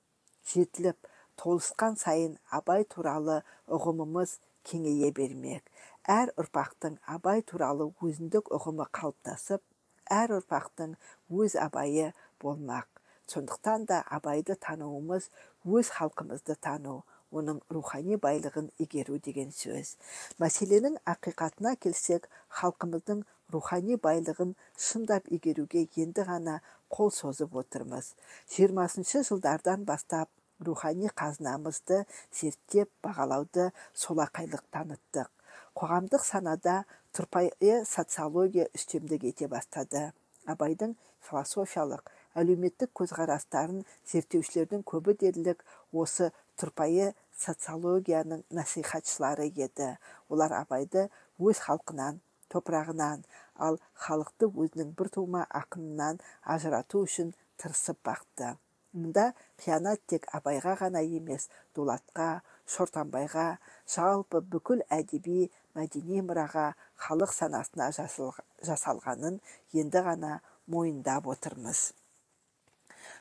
[0.53, 1.11] жетіліп
[1.43, 5.65] толысқан сайын абай туралы ұғымымыз кеңейе бермек.
[6.07, 9.63] Әр ұрпақтың абай туралы өзіндік ұғымы қалыптасып
[10.11, 10.95] әр ұрпақтың
[11.43, 12.87] өз абайы болмақ.
[13.27, 15.31] Сондықтан да абайды тануымыз
[15.67, 17.03] өз халқымызды тану
[17.41, 19.97] оның рухани байлығын игеру деген сөз.
[20.43, 22.29] Мәселенің ақиқатына келсек
[22.61, 23.23] халқымыздың
[23.53, 24.55] рухани байлығын
[24.89, 26.59] шындап игеруге енді ғана
[26.91, 28.15] қол созып отырмыз.
[28.55, 35.31] Жиырмасыншы жылдардан бастап рухани қазынамызды зерттеп бағалауды солақайлық таныттық.
[35.77, 36.85] Қоғамдық санада
[37.17, 40.13] тұрпайы социология үстемдік ете бастады.
[40.47, 40.95] Абайдың
[41.27, 49.97] философиялық әлеуметтік көзқарастарын зерттеушілердің көбі дерлік осы тұрпайы социологияның насихатшылары еді.
[50.29, 52.21] Олар абайды өз халқынан
[52.53, 53.25] топырағынан
[53.67, 56.21] ал халықты өзінің бір тума ақынынан
[56.55, 58.55] ажырату үшін тырысып бақты.
[58.97, 59.27] Мұнда
[59.61, 62.29] қиянат тек абайға ғана емес дулатқа
[62.77, 63.47] шортанбайға
[63.95, 66.71] жалпы бүкіл әдеби мәдени мұраға
[67.05, 67.91] халық санасына
[68.71, 69.39] жасалғанын
[69.83, 70.41] енді ғана
[70.73, 71.91] мойындап отырмыз.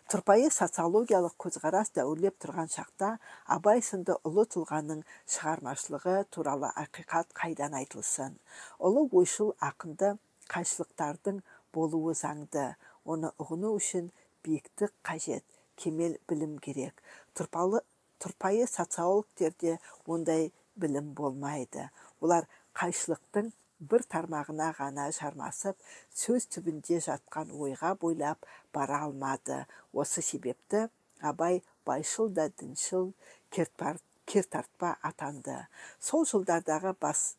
[0.06, 3.08] Тұрпайы социологиялық көзқарас дәуірлеп тұрған шақта
[3.56, 5.00] абай сынды ұлы тұлғаның
[5.34, 8.36] шығармашылығы туралы ақиқат қайдан айтылсын?
[8.78, 10.12] Ұлы ойшыл ақынды
[10.54, 11.42] қайшылықтардың
[11.74, 12.68] болуы заңды.
[13.06, 14.12] Оны ұғыну үшін
[14.46, 17.02] биіктік қажет кемел білім керек.
[17.34, 17.82] Тұрпалы,
[18.22, 21.90] тұрпайы социологтерде ондай білім болмайды.
[22.22, 22.46] Олар
[22.78, 25.80] қайшылықтың бір тармағына ғана жармасып
[26.16, 29.66] сөз түбінде жатқан ойға бойлап бара алмады.
[29.94, 30.88] Осы себепті
[31.22, 33.14] абай байшыл да діншіл
[33.52, 35.58] кертартпа атанды.
[36.00, 37.36] Сол жылдардағы бас,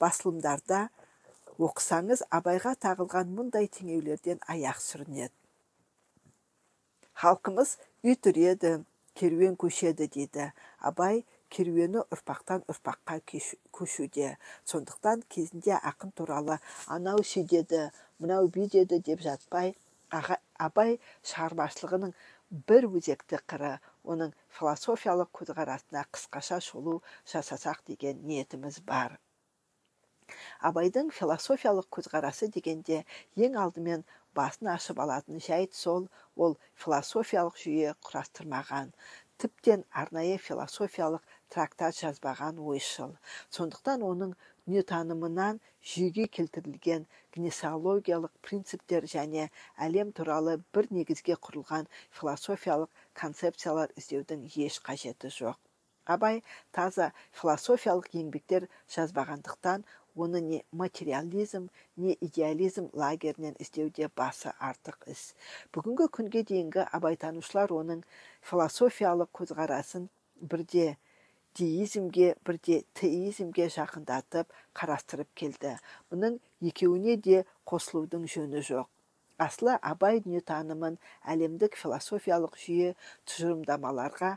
[0.00, 0.88] басылымдарда
[1.60, 5.34] оқысаңыз абайға тағылған мұндай теңеулерден аяқ сүрінеді.
[7.20, 7.76] Халқымыз
[8.06, 8.78] үй түреді
[9.18, 11.24] керуен көшеді дейді абай
[11.54, 13.20] керуені ұрпақтан ұрпаққа
[13.76, 14.34] көшуде.
[14.64, 19.74] Сондықтан кезінде ақын туралы анау сөйдеді мынау бүйтеді деп жатпай
[20.10, 20.98] абай
[21.30, 22.14] шығармашылығының
[22.68, 23.72] бір өзекті қыры
[24.12, 26.96] оның философиялық көзқарасына қысқаша шолу
[27.32, 29.18] жасасақ деген ниетіміз бар.
[30.66, 33.04] Абайдың философиялық көзқарасы дегенде
[33.46, 38.92] ең алдымен басын ашып алатын жайт сол ол философиялық жүйе құрастырмаған.
[39.40, 41.22] Тіптен арнайы философиялық
[41.54, 43.16] трактат жазбаған ойшыл.
[43.56, 44.34] Сондықтан оның
[44.66, 45.58] дүниетанымынан
[45.92, 49.48] жүйеге келтірілген гнесеологиялық принциптер және
[49.86, 55.58] әлем туралы бір негізге құрылған философиялық концепциялар іздеудің еш қажеті жоқ.
[56.06, 57.10] Абай таза
[57.40, 59.84] философиялық еңбектер жазбағандықтан
[60.16, 65.34] оны не материализм не идеализм лагерінен іздеуде басы артық іс.
[65.74, 68.02] Бүгінгі күнге дейінгі абайтанушылар оның
[68.42, 70.08] философиялық көзқарасын
[70.40, 70.96] бірде
[71.58, 75.74] деизмге бірде теизмге жақындатып қарастырып келді.
[76.12, 76.38] Мұның
[76.70, 78.88] екеуіне де қосылудың жөні жоқ.
[79.40, 80.98] Асылы абай дүниетанымын
[81.32, 84.34] әлемдік философиялық жүйе тұжырымдамаларға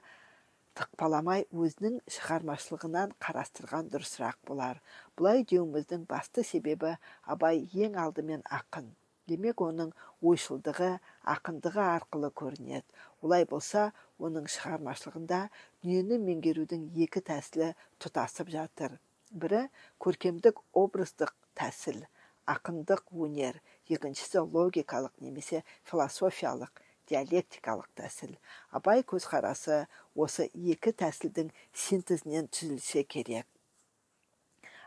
[0.80, 4.80] тықпаламай өзінің шығармашылығынан қарастырған дұрысырақ болар.
[5.20, 6.96] Бұлай деуіміздің басты себебі
[7.36, 8.88] абай ең алдымен ақын.
[9.30, 9.92] Демек оның
[10.30, 10.90] ойшылдығы
[11.36, 12.88] ақындығы арқылы көрінеді.
[13.24, 15.40] Олай болса оның шығармашылығында
[15.84, 17.72] дүниені меңгерудің екі тәсілі
[18.04, 19.00] тұтасып жатыр.
[19.32, 19.68] Бірі
[20.04, 22.04] көркемдік образдық тәсіл
[22.50, 28.36] ақындық өнер екіншісі логикалық немесе философиялық диалектикалық тәсіл.
[28.72, 33.48] Абай көзқарасы осы екі тәсілдің синтезінен түзілсе керек.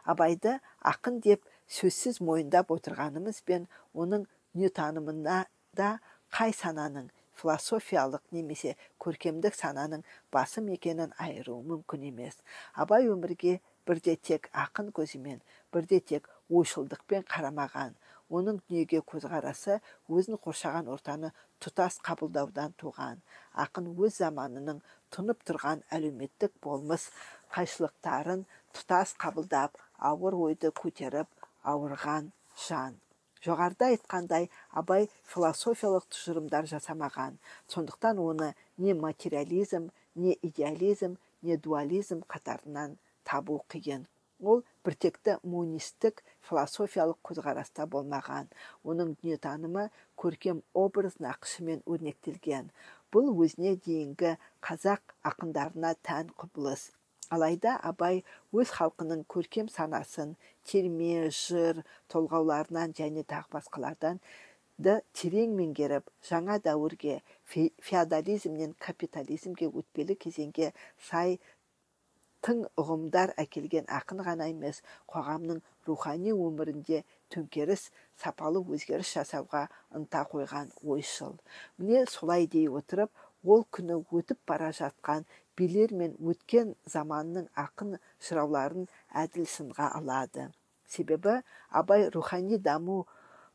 [0.05, 5.45] Абайды ақын деп сөзсіз мойындап отырғанымызбен оның дүниетанымына
[5.77, 5.97] да
[6.33, 12.39] қай сананың философиялық немесе көркемдік сананың басым екенін айыру мүмкін емес.
[12.75, 15.41] Абай өмірге бірде тек ақын көзімен
[15.75, 17.95] бірде тек ойшылдықпен қарамаған.
[18.27, 19.79] Оның дүниеге көзқарасы
[20.11, 21.31] өзін қоршаған ортаны
[21.63, 23.23] тұтас қабылдаудан туған.
[23.55, 24.83] Ақын өз заманының
[25.15, 27.07] тұнып тұрған әлеуметтік болмыс
[27.55, 28.43] қайшылықтарын
[28.75, 29.79] тұтас қабылдап
[30.11, 31.31] ауыр ойды көтеріп
[31.63, 32.33] ауырған
[32.67, 32.99] жан.
[33.47, 34.49] Жоғарыда айтқандай
[34.83, 37.39] абай философиялық тұжырымдар жасамаған.
[37.73, 44.07] Сондықтан оны не материализм не идеализм не дуализм қатарынан табу қиын.
[44.41, 48.51] Ол біртекті монистік философиялық көзқараста болмаған.
[48.85, 49.89] Оның дүниетанымы
[50.21, 52.69] көркем образ нақышымен өрнектелген.
[53.13, 56.91] Бұл өзіне дейінгі қазақ ақындарына тән құбылыс.
[57.35, 58.23] Алайда абай
[58.55, 60.35] өз халқының көркем санасын
[60.71, 64.21] терме жыр толғауларынан және тағы басқалардан
[64.87, 67.19] ды терең меңгеріп жаңа дәуірге
[67.89, 70.73] феодализмнен капитализмге өтпелі кезеңге
[71.09, 71.39] сай
[72.47, 77.01] тың ұғымдар әкелген ақын ғана емес қоғамның рухани өмірінде
[77.35, 77.89] төңкеріс
[78.23, 79.65] сапалы өзгеріс жасауға
[79.99, 81.35] ынта қойған ойшыл.
[81.79, 83.11] міне солай дей отырып
[83.55, 85.27] ол күні өтіп бара жатқан
[85.59, 87.97] билер мен өткен заманның ақын
[88.29, 88.89] жырауларын
[89.23, 90.51] әділ сынға алады.
[90.87, 91.41] Себебі
[91.81, 93.05] абай рухани даму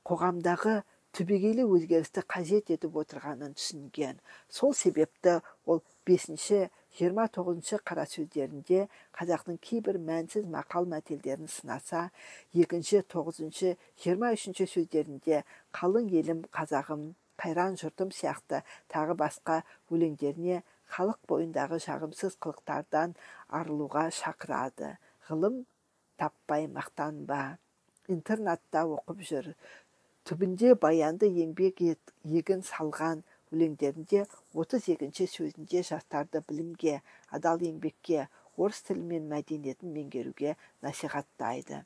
[0.08, 0.82] қоғамдағы
[1.16, 4.20] түбегейлі өзгерісті қажет етіп отырғанын түсінген.
[4.50, 12.08] Сол себепті ол бесінші жиырма тоғызыншы қара сөздерінде қазақтың кейбір мәнсіз мақал мәтелдерін сынаса
[12.64, 15.44] екінші тоғызыншы жиырма үшінші сөздерінде
[15.78, 18.62] қалың елім қазағым қайран жұртым сияқты
[18.94, 20.62] тағы басқа өлеңдеріне
[20.96, 23.16] халық бойындағы жағымсыз қылықтардан
[23.60, 24.96] арылуға шақырады.
[25.28, 25.64] Ғылым
[26.22, 27.42] таппай мақтанба
[28.12, 29.54] интернатта оқып жүр.
[30.28, 34.26] Түбінде баянды еңбек егін салған өлеңдерінде
[34.64, 37.00] отыз екінші сөзінде жастарды білімге
[37.38, 38.28] адал еңбекке
[38.58, 41.82] орыс тілі мен мәдениетін меңгеруге насихаттайды.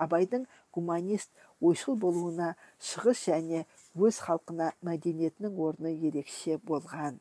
[0.00, 2.54] Абайдың гуманист ойшыл болуына
[2.90, 3.64] шығыс және
[3.98, 7.18] өз халқына мәдениетінің орны ерекше болған.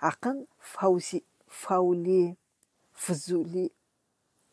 [0.00, 2.36] Ақын фаузи фаули
[2.94, 3.70] фзули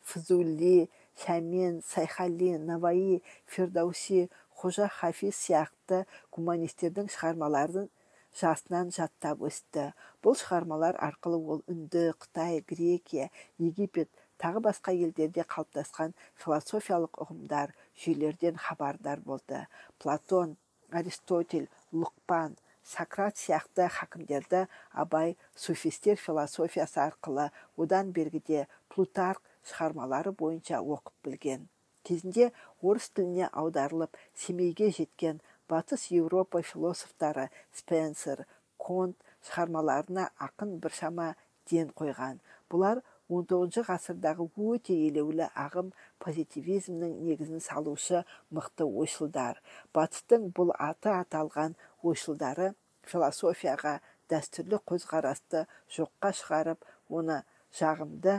[0.04, 0.90] фзули
[1.22, 4.28] шәмен сайхали наваи фирдауси
[4.60, 6.04] қожа хафиз сияқты
[6.34, 7.88] гуманистердің шығармаларын
[8.36, 9.92] жасынан жаттап өсті.
[10.22, 18.56] Бұл шығармалар арқылы ол үнді қытай грекия египет тағы басқа елдерде қалыптасқан философиялық ұғымдар жүйелерден
[18.56, 19.66] хабардар болды.
[19.98, 20.56] Платон
[20.90, 31.12] аристотель лұқпан сократ сияқты хакімдерді абай суфистер философиясы арқылы одан бергіде плутарх шығармалары бойынша оқып
[31.24, 31.68] білген.
[32.04, 38.46] Кезінде орыс тіліне аударылып семейге жеткен батыс еуропа философтары спенсер
[38.78, 39.18] конт
[39.50, 41.34] шығармаларына ақын біршама
[41.68, 42.40] ден қойған.
[42.72, 45.90] Бұлар 19 ғасырдағы өте елеулі ағым
[46.24, 48.22] позитивизмнің негізін салушы
[48.56, 49.58] мықты ойшылдар.
[49.92, 52.70] Батыстың бұл аты аталған ойшылдары
[53.04, 53.98] философияға
[54.32, 56.88] дәстүрлі көзқарасты жоққа шығарып
[57.20, 57.42] оны
[57.80, 58.38] жағымды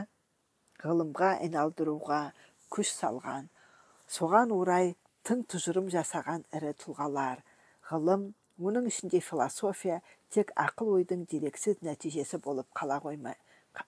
[0.82, 2.22] ғылымға айналдыруға
[2.74, 3.46] күш салған.
[4.10, 7.44] Соған орай тың тұжырым жасаған ірі тұлғалар.
[7.90, 10.00] Ғылым оның ішінде философия
[10.34, 13.38] тек ақыл ойдың дерексіз нәтижесі болып қала қоймай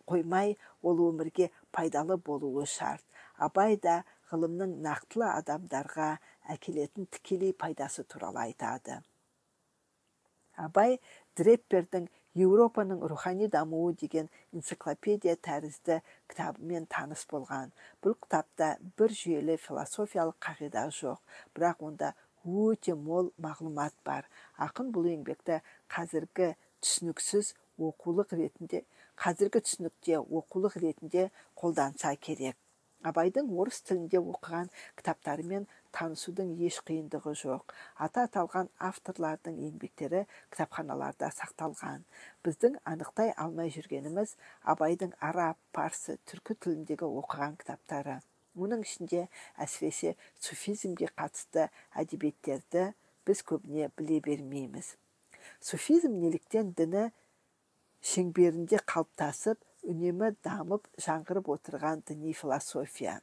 [0.06, 3.04] қоймай ол өмірге пайдалы болуы шарт.
[3.36, 6.10] Абай да ғылымның нақтылы адамдарға
[6.54, 9.02] әкелетін тікелей пайдасы туралы айтады.
[10.56, 10.98] Абай
[11.36, 16.00] дреппердің еуропаның рухани дамуы деген энциклопедия тәрізді
[16.32, 17.72] кітабымен таныс болған.
[18.04, 21.20] Бұл кітапта бір жүйелі философиялық қағида жоқ
[21.56, 22.12] бірақ онда
[22.44, 24.28] өте мол мағлұмат бар.
[24.56, 25.60] Ақын бұл еңбекті
[25.92, 28.84] қазіргі түсініксіз оқулық ретінде
[29.20, 32.57] қазіргі түсінікте оқулық ретінде қолданса керек.
[33.03, 35.64] Абайдың орыс тілінде оқыған кітаптарымен
[35.96, 37.75] танысудың еш қиындығы жоқ.
[37.98, 40.22] Аты аталған авторлардың еңбектері
[40.55, 42.05] кітапханаларда сақталған.
[42.46, 44.37] Біздің анықтай алмай жүргеніміз
[44.75, 48.20] абайдың араб парсы түркі тіліндегі оқыған кітаптары.
[48.55, 49.27] Оның ішінде
[49.66, 52.92] әсіресе суфизмге қатысты әдебиеттерді
[53.27, 54.94] біз көбіне біле бермейміз.
[55.61, 57.11] Суфизм неліктен діні
[58.02, 63.20] шеңберінде қалыптасып үнемі дамып жаңғырып отырған діни философия.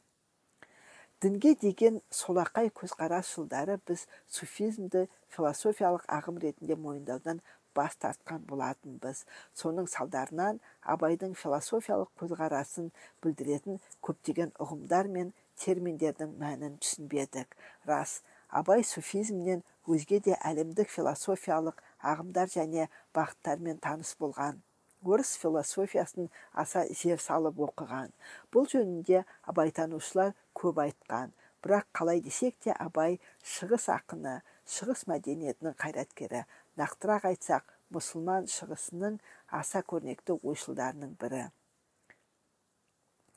[1.20, 5.02] Дінге деген солақай көзқарас жылдары біз суфизмді
[5.34, 7.42] философиялық ағым ретінде мойындаудан
[7.76, 9.26] бас тартқан болатынбыз.
[9.52, 10.62] Соның салдарынан
[10.94, 12.88] абайдың философиялық көзқарасын
[13.22, 17.52] білдіретін көптеген ұғымдар мен терминдердің мәнін түсінбедік.
[17.84, 24.62] Рас абай суфизмнен өзге де әлемдік философиялық ағымдар және бағыттармен таныс болған.
[25.04, 28.10] Орыс философиясын аса зер салып оқыған.
[28.52, 31.32] Бұл жөнінде абайтанушылар көп айтқан.
[31.64, 36.44] Бірақ қалай десек те абай шығыс ақыны шығыс мәдениетінің қайраткері.
[36.80, 39.18] Нақтырақ айтсақ мұсылман шығысының
[39.60, 41.48] аса көрнекті ойшылдарының бірі.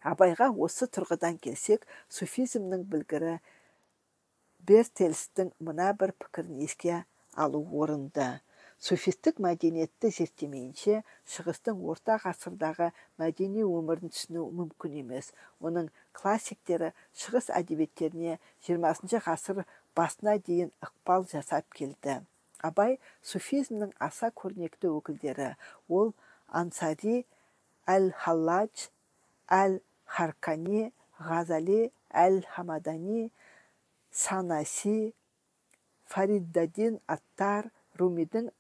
[0.04, 3.38] Абайға осы тұрғыдан келсек суфизмнің білгірі
[4.68, 7.04] бертельстің мына бір пікірін еске
[7.36, 8.28] алу орынды.
[8.84, 10.98] Суфистік мәдениетті зерттемейінше
[11.34, 12.90] шығыстың орта ғасырдағы
[13.22, 15.30] мәдени өмірін түсіну мүмкін емес.
[15.64, 15.88] Оның
[16.20, 16.90] классиктері
[17.22, 19.64] шығыс әдебиеттеріне 20 ғасыр
[19.96, 22.20] басына дейін ықпал жасап келді.
[22.60, 22.98] Абай
[23.30, 25.54] суфизмнің аса көрнекті өкілдері.
[25.88, 26.12] Ол
[26.52, 27.24] ансари
[27.88, 28.90] әл халладж
[29.48, 29.80] әл
[30.18, 30.90] харкани
[31.30, 31.86] ғазали
[32.26, 33.30] әл хамадани
[34.12, 35.14] санаси
[36.12, 38.52] фариддадин аттар румидің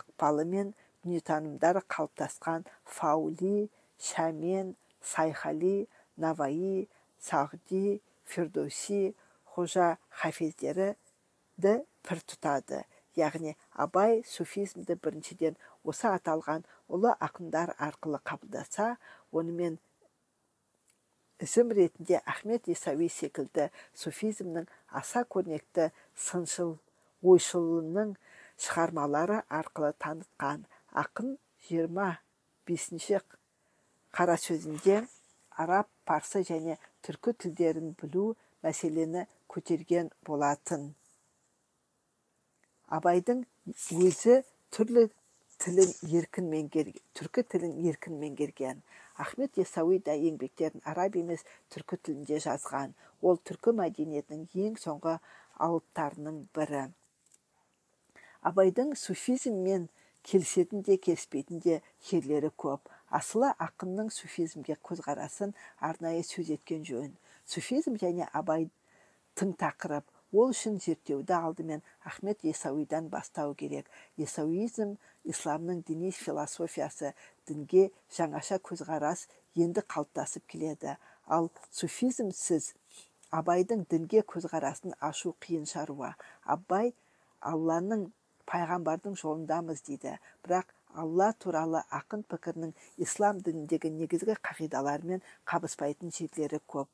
[0.00, 3.70] ықпалымен дүниетанымдары қалыптасқан фаули
[4.08, 4.74] шәмен
[5.12, 6.88] сайхали наваи
[7.28, 11.74] сағди фирдоси хожа хафездерді
[12.06, 12.84] пір тұтады.
[13.18, 18.92] Яғни абай суфизмді біріншіден осы аталған ұлы ақындар арқылы қабылдаса
[19.34, 19.80] онымен
[21.42, 24.68] ізім ретінде ахмет ясауи секілді суфизмнің
[25.00, 26.76] аса көрнекті сыншыл
[27.22, 28.14] ойшылының
[28.64, 30.64] шығармалары арқылы танытқан
[31.02, 31.36] ақын
[31.70, 33.20] 25
[34.18, 34.98] қара сөзінде
[35.64, 38.24] араб парсы және түркі тілдерін білу
[38.66, 40.92] мәселені көтерген болатын.
[42.98, 43.44] Абайдың
[44.08, 44.40] өзі
[44.74, 45.08] түрлі
[45.62, 45.90] тілін
[46.20, 48.82] еркін меңгерген түркі тілін еркін меңгерген.
[49.24, 51.44] Ахмет ясауи да еңбектерін араб емес
[51.74, 52.94] түркі тілінде жазған.
[53.22, 55.18] Ол түркі мәдениетінің ең соңғы
[55.66, 56.84] алыптарының бірі.
[58.48, 59.88] Абайдың суфизммен
[60.28, 61.80] келісетін де келіспейтін де
[62.10, 62.80] жерлері көп.
[63.08, 67.12] Асылы ақынның суфизмге көзқарасын арнайы сөз еткен жөн.
[67.48, 68.68] Суфизм және абай
[69.38, 73.88] тың тақырып ол үшін зерттеуді алдымен ахмет есауидан бастау керек.
[74.16, 77.14] Есауизм исламның діни философиясы
[77.48, 80.98] дінге жаңаша көзқарас енді қалыптасып келеді.
[81.26, 82.74] Ал суфизмсіз
[83.32, 86.14] абайдың дінге көзқарасын ашу қиын шаруа.
[86.44, 86.92] Абай
[87.40, 88.10] алланың
[88.50, 90.16] пайғамбардың жолындамыз дейді.
[90.44, 96.88] Бірақ алла туралы ақын пікірінің ислам дініндегі негізгі қағидаларымен қабыспайтын жерлері көп.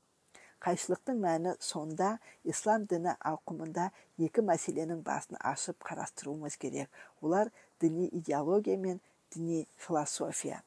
[0.64, 2.14] Қайшылықтың мәні сонда
[2.48, 3.90] ислам діні ауқымында
[4.26, 6.88] екі мәселенің басын ашып қарастыруымыз керек.
[7.20, 9.00] Олар діни идеология мен
[9.34, 10.62] діни философия.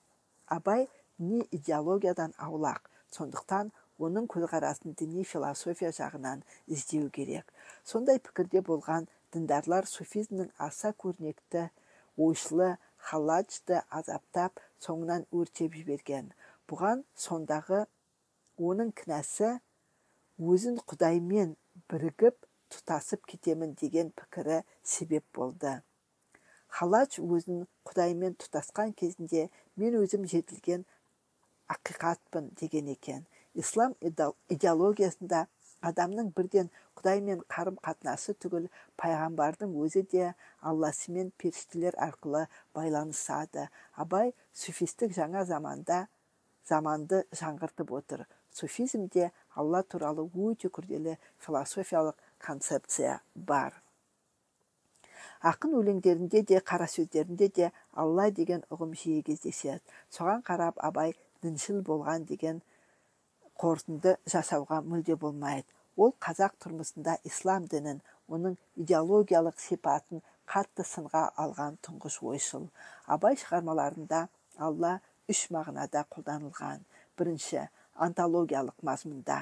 [0.48, 7.50] Абай діни идеологиядан аулақ сондықтан оның көзқарасын діни философия жағынан іздеу керек.
[7.84, 11.68] Сондай пікірде болған діндарлар суфизмнің аса көрнекті
[12.18, 12.76] ойшылы
[13.10, 16.32] халладжды азаптап соңынан өртеп жіберген.
[16.70, 17.86] Бұған сондағы
[18.58, 19.58] оның кінәсі
[20.38, 21.56] өзін құдаймен
[21.92, 22.38] бірігіп
[22.74, 25.78] тұтасып кетемін деген пікірі себеп болды.
[26.68, 29.48] Халладж өзін құдаймен тұтасқан кезінде
[29.80, 30.84] мен өзім жетілген
[31.72, 33.26] ақиқатпын деген екен.
[33.56, 35.48] Ислам идеологиясында
[35.86, 38.68] адамның бірден құдаймен қарым қатынасы түгіл
[39.02, 43.68] пайғамбардың өзі де алласымен періштелер арқылы байланысады.
[43.96, 46.08] Абай суфистік жаңа заманда
[46.68, 48.26] заманды жаңғыртып отыр.
[48.52, 53.76] Суфизмде алла туралы өте күрделі философиялық концепция бар.
[55.46, 59.84] Ақын өлеңдерінде де қара сөздерінде де алла деген ұғым жиі кездеседі.
[60.10, 61.14] Соған қарап абай
[61.44, 62.62] діншіл болған деген
[63.62, 65.68] қорытынды жасауға мүлде болмайды
[65.98, 72.68] ол қазақ тұрмысында ислам дінін оның идеологиялық сипатын қатты сынға алған тұңғыш ойшыл.
[73.08, 74.28] Абай шығармаларында
[74.68, 74.98] алла
[75.32, 76.84] үш мағынада қолданылған.
[77.18, 77.68] Бірінші
[78.08, 79.40] антологиялық мазмұнда.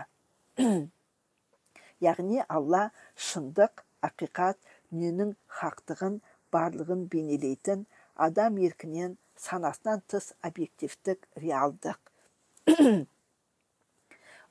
[2.09, 2.89] Яғни алла
[3.29, 4.59] шындық ақиқат
[4.91, 6.21] дүниенің хақтығын
[6.55, 7.85] барлығын бейнелейтін
[8.27, 11.99] адам еркінен санасынан тыс объективтік реалдық.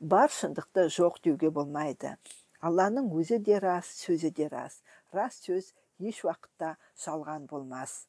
[0.04, 2.16] бар шындықты жоқ деуге болмайды.
[2.60, 4.82] Алланың өзі де рас сөзі де рас.
[5.12, 6.74] Рас сөз еш уақытта
[7.04, 8.04] жалған болмас.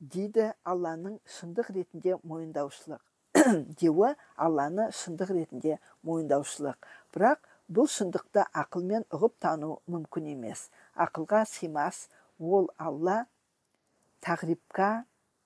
[0.00, 3.02] Дейді алланың шындық ретінде мойындаушылық.
[3.80, 6.76] Деуі алланы шындық ретінде мойындаушылық.
[7.12, 10.68] Бірақ бұл шындықты ақылмен ұғып тану мүмкін емес.
[10.96, 13.26] Ақылға сыймас ол алла
[14.24, 15.04] тағрибка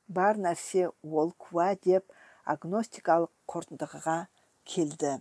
[0.09, 2.07] бар нәрсе ол куә деп
[2.45, 4.17] агностикалық қорытындыға
[4.69, 5.19] келді.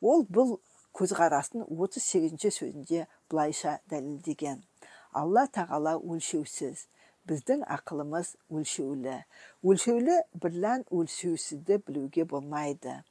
[0.00, 0.58] Ол бұл
[0.96, 4.62] көзқарасын 38 сөзінде былайша дәлелдеген.
[5.12, 6.86] Алла тағала өлшеусіз
[7.28, 9.18] біздің ақылымыз өлшеулі.
[9.62, 13.02] Өлшеулі бірлән өлшеусізді білуге болмайды.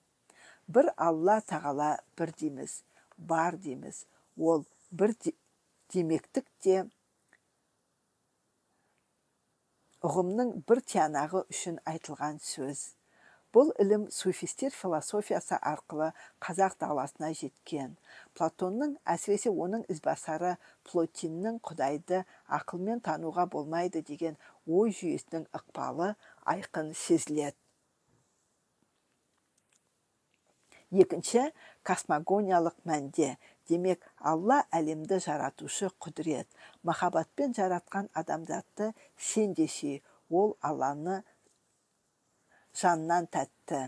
[0.67, 2.82] Бір алла тағала бір дейміз
[3.17, 4.05] бар дейміз.
[4.38, 5.13] Ол бір
[5.93, 6.86] демектік те
[10.05, 12.93] ұғымның бір тиянағы үшін айтылған сөз.
[13.55, 16.11] Бұл ілім суфистер философиясы арқылы
[16.43, 17.95] қазақ даласына жеткен.
[18.37, 22.19] Платонның әсіресе оның ізбасары плотиннің құдайды
[22.59, 24.37] ақылмен тануға болмайды деген
[24.67, 26.11] ой жүйесінің ықпалы
[26.45, 27.57] айқын сезіледі.
[30.91, 31.49] Екінші
[31.87, 33.33] космогониялық мәнде.
[33.70, 36.47] Демек алла әлемді жаратушы құдірет
[36.84, 39.68] махаббатпен жаратқан адамзатты сен де
[40.30, 41.24] ол алланы
[42.78, 43.88] жаннан тәтті.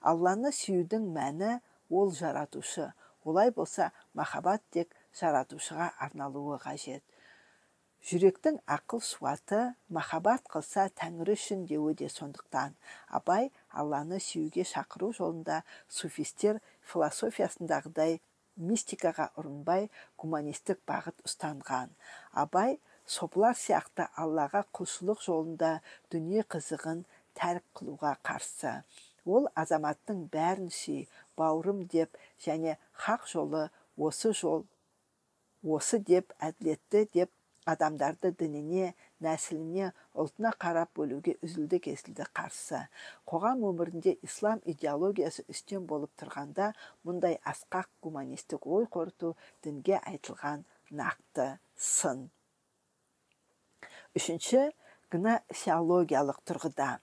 [0.00, 1.58] Алланы сүюдің мәні
[1.90, 2.92] ол жаратушы.
[3.24, 7.04] Олай болса махаббат тек жаратушыға арналуы қажет.
[8.00, 9.60] Жүректің ақыл суаты
[9.92, 12.72] махаббат қылса тәңірі үшін деуі де сондықтан.
[13.12, 18.22] Абай алланы сүюге шақыру жолында суфистер философиясындағыдай
[18.60, 19.88] мистикаға ұрынбай
[20.20, 21.92] гуманистік бағыт ұстанған.
[22.42, 25.72] Абай сопылар сияқты аллаға құлшылық жолында
[26.12, 27.04] дүние қызығын
[27.38, 28.80] тәрк қылуға қарсы.
[29.24, 31.06] Ол азаматтың бәрін сүй
[31.38, 34.64] бауырым деп және хақ жолы осы жол
[35.76, 37.30] осы деп әділетті деп
[37.68, 38.94] адамдарды дініне
[39.24, 42.82] нәсіліне ұлтына қарап бөлуге үзілді кесілді қарсы.
[43.28, 46.72] Қоғам өмірінде ислам идеологиясы үстем болып тұрғанда
[47.06, 52.30] мұндай асқақ гуманистік ой қорыту дінге айтылған нақты сын.
[54.16, 54.70] Үшінші
[55.12, 56.96] гносеологиялық тұрғыда.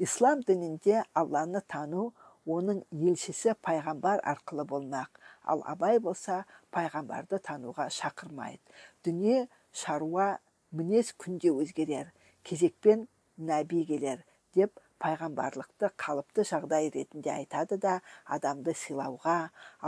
[0.00, 2.10] Ислам дінінде алланы тану
[2.48, 5.10] оның елшісі пайғамбар арқылы болмақ.
[5.44, 8.60] Ал абай болса пайғамбарды тануға шақырмайды.
[9.04, 10.38] Дүние шаруа
[10.70, 12.12] мінез күнде өзгерер
[12.46, 13.06] кезекпен
[13.50, 14.24] нәби келер
[14.56, 17.94] деп пайғамбарлықты қалыпты жағдай ретінде айтады да
[18.36, 19.36] адамды сыйлауға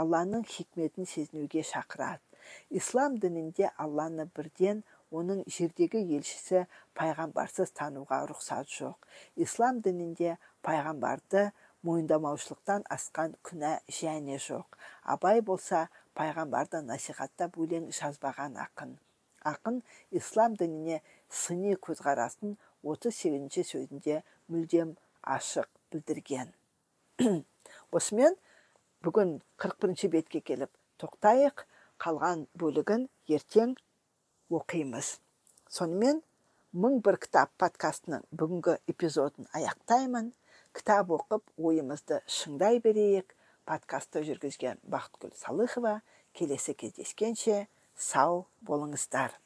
[0.03, 2.23] алланың хикметін сезінуге шақырады.
[2.69, 4.81] Ислам дінінде алланы бірден
[5.13, 6.65] оның жердегі елшісі
[6.97, 8.97] пайғамбарсыз тануға рұқсат жоқ.
[9.45, 11.51] Ислам дінінде пайғамбарды
[11.85, 14.77] мойындамаушылықтан асқан күнә және жоқ.
[15.03, 18.97] Абай болса пайғамбарды насихаттап өлең жазбаған ақын.
[19.47, 19.81] Ақын
[20.19, 24.21] ислам дініне сыни көзқарасын 38 сөзінде
[24.51, 26.51] мүлдем ашық білдірген.
[27.97, 28.35] Осымен
[29.05, 30.71] бүгін 41 бетке келіп
[31.01, 31.65] тоқтайық.
[32.03, 33.77] Қалған бөлігін ертең
[34.51, 35.17] оқимыз.
[35.71, 36.19] Сонымен
[36.73, 40.33] мың бір кітап подкастының бүгінгі эпизодын аяқтаймын.
[40.75, 43.35] Кітап оқып ойымызды шыңдай берейік.
[43.63, 46.01] Подкастты жүргізген бақытгүл салыхова
[46.35, 49.42] келесі кездескенше сау болыңыздар.